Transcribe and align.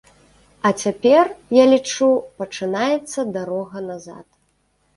А 0.69 0.71
цяпер, 0.85 1.29
я 1.59 1.65
лічу, 1.75 2.09
пачынаецца 2.41 3.29
дарога 3.39 3.87
назад. 3.89 4.27